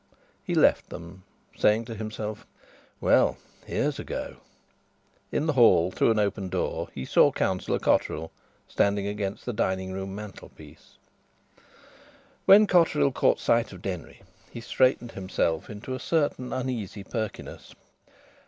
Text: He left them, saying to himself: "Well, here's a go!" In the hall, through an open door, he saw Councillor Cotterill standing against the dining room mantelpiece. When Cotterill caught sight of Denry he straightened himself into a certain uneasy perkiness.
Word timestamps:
He 0.43 0.55
left 0.55 0.89
them, 0.89 1.25
saying 1.55 1.85
to 1.85 1.93
himself: 1.93 2.47
"Well, 2.99 3.37
here's 3.67 3.99
a 3.99 4.03
go!" 4.03 4.37
In 5.31 5.45
the 5.45 5.53
hall, 5.53 5.91
through 5.91 6.09
an 6.09 6.17
open 6.17 6.49
door, 6.49 6.89
he 6.91 7.05
saw 7.05 7.31
Councillor 7.31 7.77
Cotterill 7.77 8.31
standing 8.67 9.05
against 9.05 9.45
the 9.45 9.53
dining 9.53 9.91
room 9.91 10.15
mantelpiece. 10.15 10.95
When 12.47 12.65
Cotterill 12.65 13.11
caught 13.13 13.39
sight 13.39 13.71
of 13.71 13.83
Denry 13.83 14.23
he 14.49 14.59
straightened 14.59 15.11
himself 15.11 15.69
into 15.69 15.93
a 15.93 15.99
certain 15.99 16.51
uneasy 16.51 17.03
perkiness. 17.03 17.75